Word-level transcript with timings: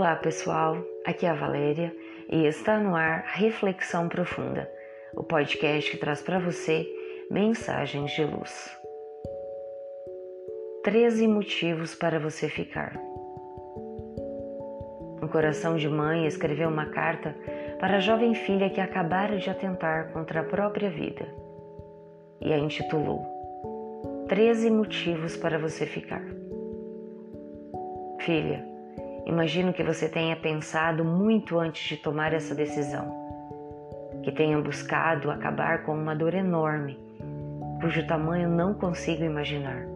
Olá 0.00 0.16
pessoal, 0.16 0.78
aqui 1.04 1.26
é 1.26 1.28
a 1.28 1.34
Valéria 1.34 1.94
e 2.32 2.46
está 2.46 2.78
no 2.78 2.96
ar 2.96 3.22
Reflexão 3.34 4.08
Profunda, 4.08 4.66
o 5.14 5.22
podcast 5.22 5.90
que 5.90 5.98
traz 5.98 6.22
para 6.22 6.38
você 6.38 6.88
mensagens 7.30 8.10
de 8.12 8.24
luz. 8.24 8.74
13 10.84 11.28
motivos 11.28 11.94
para 11.94 12.18
você 12.18 12.48
ficar. 12.48 12.98
Um 15.22 15.28
coração 15.28 15.76
de 15.76 15.86
mãe 15.86 16.26
escreveu 16.26 16.70
uma 16.70 16.86
carta 16.86 17.36
para 17.78 17.98
a 17.98 18.00
jovem 18.00 18.34
filha 18.34 18.70
que 18.70 18.80
acabara 18.80 19.36
de 19.36 19.50
atentar 19.50 20.14
contra 20.14 20.40
a 20.40 20.44
própria 20.44 20.88
vida 20.88 21.28
e 22.40 22.54
a 22.54 22.58
intitulou 22.58 23.22
13 24.28 24.70
motivos 24.70 25.36
para 25.36 25.58
você 25.58 25.84
ficar. 25.84 26.24
Filha, 28.20 28.70
Imagino 29.26 29.72
que 29.72 29.82
você 29.82 30.08
tenha 30.08 30.36
pensado 30.36 31.04
muito 31.04 31.58
antes 31.58 31.88
de 31.88 31.96
tomar 31.96 32.32
essa 32.32 32.54
decisão, 32.54 33.12
que 34.22 34.32
tenha 34.32 34.60
buscado 34.60 35.30
acabar 35.30 35.82
com 35.82 35.92
uma 35.92 36.14
dor 36.14 36.34
enorme, 36.34 36.98
cujo 37.80 38.06
tamanho 38.06 38.48
não 38.48 38.74
consigo 38.74 39.24
imaginar. 39.24 39.86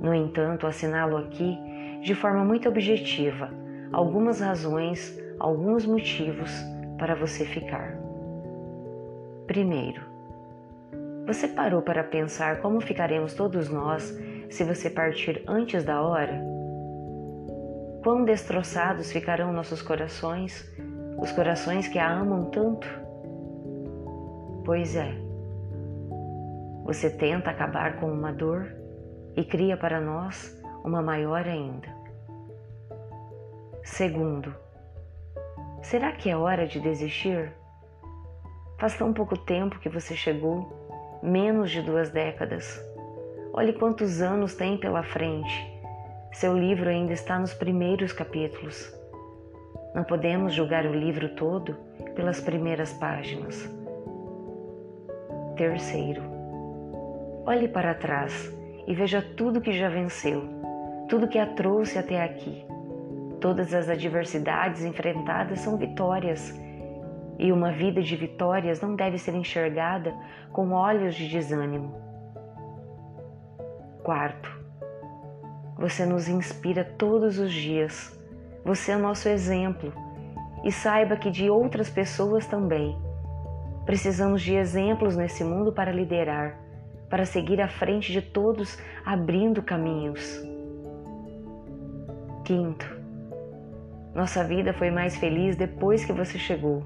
No 0.00 0.14
entanto, 0.14 0.66
assinalo 0.66 1.16
aqui, 1.16 1.58
de 2.02 2.14
forma 2.14 2.44
muito 2.44 2.68
objetiva, 2.68 3.50
algumas 3.92 4.40
razões, 4.40 5.18
alguns 5.38 5.86
motivos 5.86 6.50
para 6.98 7.14
você 7.14 7.44
ficar. 7.44 7.96
Primeiro, 9.46 10.02
você 11.26 11.46
parou 11.46 11.82
para 11.82 12.02
pensar 12.02 12.60
como 12.60 12.80
ficaremos 12.80 13.34
todos 13.34 13.68
nós 13.68 14.02
se 14.50 14.64
você 14.64 14.90
partir 14.90 15.42
antes 15.46 15.84
da 15.84 16.02
hora? 16.02 16.51
Quão 18.02 18.24
destroçados 18.24 19.12
ficarão 19.12 19.52
nossos 19.52 19.80
corações, 19.80 20.68
os 21.20 21.30
corações 21.30 21.86
que 21.86 22.00
a 22.00 22.10
amam 22.10 22.46
tanto? 22.46 22.88
Pois 24.64 24.96
é, 24.96 25.14
você 26.84 27.08
tenta 27.08 27.50
acabar 27.50 28.00
com 28.00 28.10
uma 28.10 28.32
dor 28.32 28.74
e 29.36 29.44
cria 29.44 29.76
para 29.76 30.00
nós 30.00 30.60
uma 30.84 31.00
maior 31.00 31.46
ainda. 31.46 31.86
Segundo, 33.84 34.52
será 35.80 36.10
que 36.10 36.28
é 36.28 36.36
hora 36.36 36.66
de 36.66 36.80
desistir? 36.80 37.52
Faz 38.80 38.98
tão 38.98 39.12
pouco 39.12 39.38
tempo 39.38 39.78
que 39.78 39.88
você 39.88 40.16
chegou, 40.16 41.20
menos 41.22 41.70
de 41.70 41.80
duas 41.80 42.10
décadas. 42.10 42.84
Olhe 43.52 43.72
quantos 43.72 44.20
anos 44.20 44.56
tem 44.56 44.76
pela 44.76 45.04
frente 45.04 45.71
seu 46.32 46.56
livro 46.58 46.88
ainda 46.88 47.12
está 47.12 47.38
nos 47.38 47.52
primeiros 47.52 48.12
capítulos. 48.12 48.92
Não 49.94 50.02
podemos 50.02 50.54
julgar 50.54 50.86
o 50.86 50.94
livro 50.94 51.28
todo 51.34 51.76
pelas 52.14 52.40
primeiras 52.40 52.92
páginas. 52.94 53.70
Terceiro, 55.56 56.22
olhe 57.44 57.68
para 57.68 57.94
trás 57.94 58.50
e 58.86 58.94
veja 58.94 59.20
tudo 59.36 59.60
que 59.60 59.72
já 59.72 59.90
venceu, 59.90 60.42
tudo 61.08 61.28
que 61.28 61.38
a 61.38 61.46
trouxe 61.46 61.98
até 61.98 62.22
aqui. 62.22 62.64
Todas 63.38 63.74
as 63.74 63.88
adversidades 63.88 64.82
enfrentadas 64.84 65.60
são 65.60 65.76
vitórias, 65.76 66.58
e 67.38 67.52
uma 67.52 67.72
vida 67.72 68.00
de 68.00 68.16
vitórias 68.16 68.80
não 68.80 68.94
deve 68.94 69.18
ser 69.18 69.34
enxergada 69.34 70.14
com 70.52 70.70
olhos 70.72 71.14
de 71.14 71.28
desânimo. 71.28 71.94
Quarto, 74.02 74.51
você 75.82 76.06
nos 76.06 76.28
inspira 76.28 76.84
todos 76.84 77.40
os 77.40 77.52
dias. 77.52 78.16
Você 78.64 78.92
é 78.92 78.96
nosso 78.96 79.28
exemplo. 79.28 79.92
E 80.62 80.70
saiba 80.70 81.16
que 81.16 81.28
de 81.28 81.50
outras 81.50 81.90
pessoas 81.90 82.46
também. 82.46 82.96
Precisamos 83.84 84.42
de 84.42 84.54
exemplos 84.54 85.16
nesse 85.16 85.42
mundo 85.42 85.72
para 85.72 85.90
liderar, 85.90 86.56
para 87.10 87.26
seguir 87.26 87.60
à 87.60 87.66
frente 87.66 88.12
de 88.12 88.22
todos, 88.22 88.78
abrindo 89.04 89.60
caminhos. 89.60 90.40
Quinto, 92.44 92.86
nossa 94.14 94.44
vida 94.44 94.72
foi 94.72 94.92
mais 94.92 95.16
feliz 95.16 95.56
depois 95.56 96.04
que 96.04 96.12
você 96.12 96.38
chegou. 96.38 96.84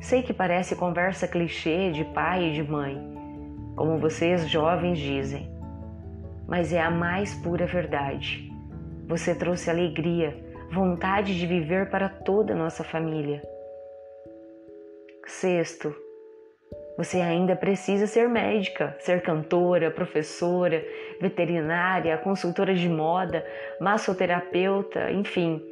Sei 0.00 0.22
que 0.22 0.32
parece 0.32 0.76
conversa 0.76 1.26
clichê 1.26 1.90
de 1.90 2.04
pai 2.04 2.50
e 2.50 2.52
de 2.52 2.62
mãe, 2.62 2.96
como 3.74 3.98
vocês 3.98 4.48
jovens 4.48 4.96
dizem 4.96 5.55
mas 6.46 6.72
é 6.72 6.80
a 6.80 6.90
mais 6.90 7.34
pura 7.34 7.66
verdade. 7.66 8.50
Você 9.08 9.34
trouxe 9.34 9.70
alegria, 9.70 10.36
vontade 10.72 11.38
de 11.38 11.46
viver 11.46 11.90
para 11.90 12.08
toda 12.08 12.52
a 12.52 12.56
nossa 12.56 12.82
família. 12.82 13.42
Sexto, 15.26 15.94
você 16.96 17.20
ainda 17.20 17.54
precisa 17.54 18.06
ser 18.06 18.28
médica, 18.28 18.96
ser 19.00 19.22
cantora, 19.22 19.90
professora, 19.90 20.82
veterinária, 21.20 22.16
consultora 22.18 22.74
de 22.74 22.88
moda, 22.88 23.44
massoterapeuta, 23.80 25.10
enfim, 25.12 25.62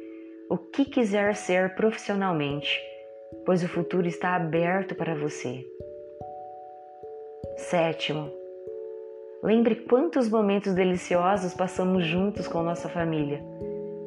o 0.49 0.57
que 0.57 0.85
quiser 0.85 1.35
ser 1.35 1.73
profissionalmente, 1.75 2.79
pois 3.45 3.63
o 3.63 3.67
futuro 3.67 4.07
está 4.07 4.35
aberto 4.35 4.93
para 4.93 5.15
você. 5.15 5.65
Sétimo, 7.57 8.31
Lembre 9.43 9.75
quantos 9.75 10.29
momentos 10.29 10.73
deliciosos 10.73 11.53
passamos 11.53 12.05
juntos 12.05 12.47
com 12.47 12.63
nossa 12.63 12.89
família. 12.89 13.41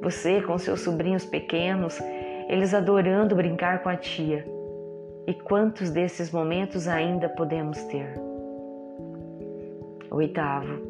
Você 0.02 0.40
com 0.42 0.58
seus 0.58 0.80
sobrinhos 0.80 1.24
pequenos, 1.24 2.00
eles 2.48 2.74
adorando 2.74 3.36
brincar 3.36 3.82
com 3.82 3.88
a 3.88 3.96
tia. 3.96 4.44
E 5.26 5.34
quantos 5.34 5.90
desses 5.90 6.32
momentos 6.32 6.88
ainda 6.88 7.28
podemos 7.28 7.82
ter? 7.84 8.14
Oitavo, 10.10 10.80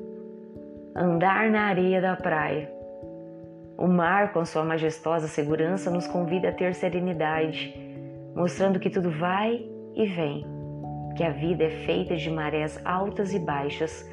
andar 0.95 1.51
na 1.51 1.63
areia 1.63 2.01
da 2.01 2.15
praia. 2.15 2.71
O 3.77 3.87
mar, 3.87 4.33
com 4.33 4.45
sua 4.45 4.65
majestosa 4.65 5.29
segurança, 5.29 5.91
nos 5.91 6.07
convida 6.07 6.49
a 6.49 6.53
ter 6.53 6.75
serenidade, 6.75 7.75
mostrando 8.35 8.81
que 8.81 8.91
tudo 8.91 9.11
vai 9.11 9.67
e 9.95 10.07
vem, 10.07 10.47
que 11.17 11.25
a 11.25 11.31
vida 11.31 11.65
é 11.65 11.71
feita 11.71 12.17
de 12.17 12.31
marés 12.31 12.81
altas 12.85 13.35
e 13.35 13.39
baixas 13.39 14.09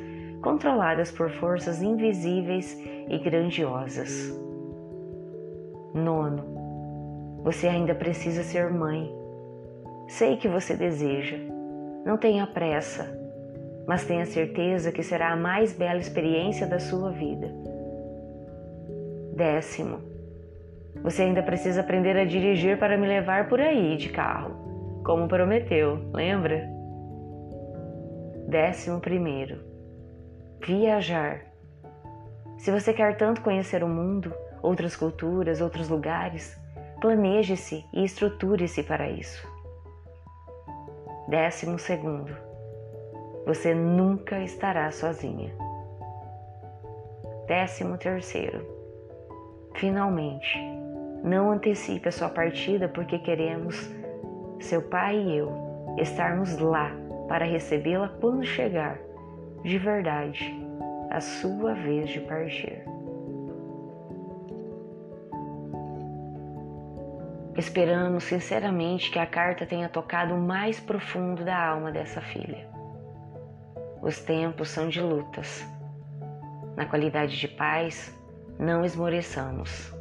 controladas 0.45 1.11
por 1.11 1.31
forças 1.31 1.81
invisíveis 1.81 2.79
e 3.09 3.17
grandiosas. 3.17 4.31
Nono, 5.91 7.41
você 7.43 7.67
ainda 7.67 7.95
precisa 7.95 8.43
ser 8.43 8.69
mãe. 8.69 9.11
Sei 10.07 10.37
que 10.37 10.47
você 10.47 10.75
deseja. 10.75 11.35
Não 12.05 12.15
tenha 12.15 12.45
pressa, 12.45 13.09
mas 13.87 14.05
tenha 14.05 14.23
certeza 14.27 14.91
que 14.91 15.01
será 15.01 15.31
a 15.31 15.35
mais 15.35 15.73
bela 15.73 15.99
experiência 15.99 16.67
da 16.67 16.77
sua 16.77 17.09
vida. 17.09 17.51
Décimo, 19.35 19.97
você 21.01 21.23
ainda 21.23 21.41
precisa 21.41 21.81
aprender 21.81 22.15
a 22.17 22.23
dirigir 22.23 22.77
para 22.77 22.99
me 22.99 23.07
levar 23.07 23.49
por 23.49 23.59
aí 23.59 23.97
de 23.97 24.09
carro, 24.09 25.01
como 25.03 25.27
prometeu, 25.27 25.99
lembra? 26.13 26.69
Décimo 28.47 28.99
primeiro, 28.99 29.74
viajar. 30.65 31.45
Se 32.57 32.71
você 32.71 32.91
quer 32.91 33.17
tanto 33.17 33.41
conhecer 33.41 33.83
o 33.83 33.87
mundo, 33.87 34.33
outras 34.63 34.95
culturas, 34.95 35.61
outros 35.61 35.89
lugares, 35.89 36.59
planeje-se 36.99 37.85
e 37.93 38.03
estruture-se 38.03 38.81
para 38.81 39.07
isso. 39.07 39.47
Décimo 41.27 41.77
segundo, 41.77 42.35
você 43.45 43.75
nunca 43.75 44.41
estará 44.41 44.89
sozinha. 44.89 45.53
Décimo 47.45 47.95
terceiro, 47.97 48.65
finalmente, 49.75 50.57
não 51.23 51.51
antecipe 51.51 52.09
a 52.09 52.11
sua 52.11 52.29
partida 52.29 52.87
porque 52.87 53.19
queremos, 53.19 53.87
seu 54.59 54.81
pai 54.81 55.15
e 55.15 55.37
eu, 55.37 55.51
estarmos 55.99 56.57
lá 56.57 56.91
para 57.27 57.45
recebê-la 57.45 58.09
quando 58.19 58.43
chegar 58.43 59.04
de 59.65 59.79
verdade 59.79 60.55
a 61.09 61.19
sua 61.19 61.73
vez 61.73 62.09
de 62.09 62.19
partir. 62.19 62.83
Esperamos 67.57 68.25
sinceramente 68.25 69.09
que 69.09 69.17
a 69.17 69.25
carta 69.25 69.65
tenha 69.65 69.89
tocado 69.89 70.35
o 70.35 70.41
mais 70.41 70.79
profundo 70.79 71.43
da 71.43 71.57
alma 71.57 71.91
dessa 71.91 72.21
filha. 72.21 72.69
Os 74.03 74.19
tempos 74.19 74.69
são 74.69 74.87
de 74.87 75.01
lutas. 75.01 75.65
Na 76.75 76.85
qualidade 76.85 77.35
de 77.35 77.47
pais, 77.47 78.15
não 78.59 78.85
esmoreçamos. 78.85 79.91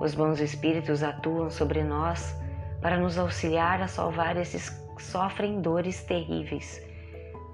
Os 0.00 0.14
bons 0.14 0.40
espíritos 0.40 1.02
atuam 1.02 1.50
sobre 1.50 1.84
nós 1.84 2.34
para 2.80 2.96
nos 2.96 3.18
auxiliar 3.18 3.82
a 3.82 3.86
salvar 3.86 4.38
esses 4.38 4.70
que 4.70 5.02
sofrem 5.02 5.60
dores 5.60 6.02
terríveis 6.04 6.93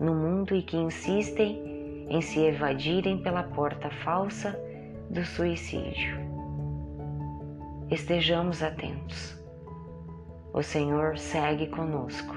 no 0.01 0.15
mundo 0.15 0.55
e 0.55 0.63
que 0.63 0.77
insistem 0.77 2.07
em 2.09 2.21
se 2.23 2.41
evadirem 2.41 3.23
pela 3.23 3.43
porta 3.43 3.91
falsa 4.03 4.59
do 5.11 5.25
suicídio. 5.25 6.19
estejamos 7.91 8.63
atentos. 8.63 9.39
O 10.53 10.63
Senhor 10.63 11.19
segue 11.19 11.67
conosco. 11.69 12.35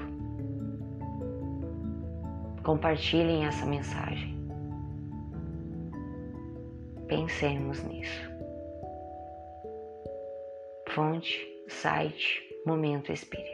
Compartilhem 2.62 3.44
essa 3.46 3.64
mensagem. 3.66 4.34
Pensemos 7.06 7.82
nisso. 7.84 8.30
Fonte, 10.90 11.46
site, 11.68 12.42
Momento 12.66 13.12
Espírita. 13.12 13.53